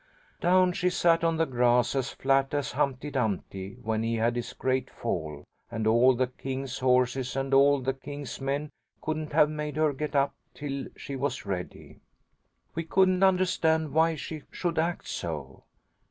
[0.39, 4.51] "Down she sat on the grass as flat as Humpty Dumpty when he had his
[4.53, 9.75] great fall, and all the king's horses and all the king's men couldn't have made
[9.75, 11.99] her get up till she was ready.
[12.73, 15.65] We couldn't understand why she should act so.